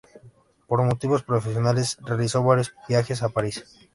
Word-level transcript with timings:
Por 0.65 0.81
motivos 0.81 1.21
profesionales 1.21 1.99
realizó 2.03 2.41
varios 2.43 2.73
viajes 2.89 3.21
a 3.21 3.29
París. 3.29 3.63